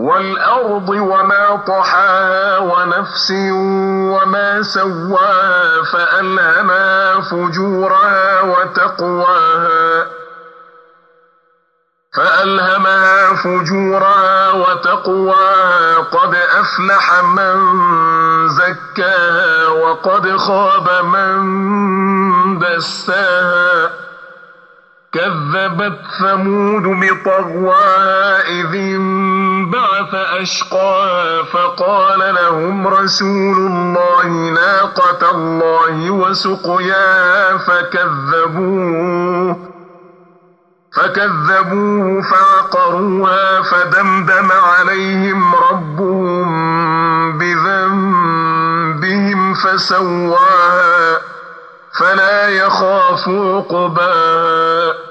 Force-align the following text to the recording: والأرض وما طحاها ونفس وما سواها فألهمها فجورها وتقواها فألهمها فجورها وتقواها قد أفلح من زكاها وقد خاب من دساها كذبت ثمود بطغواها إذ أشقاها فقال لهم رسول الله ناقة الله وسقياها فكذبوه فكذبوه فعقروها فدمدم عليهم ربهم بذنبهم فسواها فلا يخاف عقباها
والأرض 0.00 0.88
وما 0.88 1.62
طحاها 1.66 2.58
ونفس 2.58 3.30
وما 4.12 4.62
سواها 4.62 5.82
فألهمها 5.92 7.20
فجورها 7.20 8.40
وتقواها 8.40 10.06
فألهمها 12.16 13.34
فجورها 13.34 14.52
وتقواها 14.52 15.96
قد 15.96 16.34
أفلح 16.34 17.22
من 17.22 17.58
زكاها 18.48 19.68
وقد 19.68 20.36
خاب 20.36 21.04
من 21.04 22.58
دساها 22.58 23.90
كذبت 25.12 25.98
ثمود 26.20 26.82
بطغواها 26.82 28.40
إذ 28.48 28.74
أشقاها 30.42 31.42
فقال 31.42 32.34
لهم 32.34 32.86
رسول 32.88 33.56
الله 33.56 34.26
ناقة 34.50 35.30
الله 35.30 36.10
وسقياها 36.10 37.56
فكذبوه 37.56 39.56
فكذبوه 40.96 42.22
فعقروها 42.22 43.62
فدمدم 43.62 44.52
عليهم 44.52 45.54
ربهم 45.54 46.48
بذنبهم 47.38 49.54
فسواها 49.54 51.18
فلا 52.00 52.48
يخاف 52.48 53.28
عقباها 53.28 55.09